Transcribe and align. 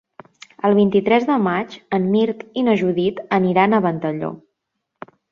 El 0.67 0.75
vint-i-tres 0.77 1.25
de 1.25 1.33
maig 1.47 1.75
en 1.97 2.07
Mirt 2.15 2.41
i 2.61 2.63
na 2.69 2.75
Judit 2.79 3.21
aniran 3.37 3.75
a 3.75 3.81
Ventalló. 3.87 4.31